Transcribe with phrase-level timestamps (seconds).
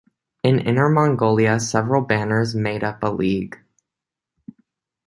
[0.41, 3.59] In Inner Mongolia, several banners made up a league.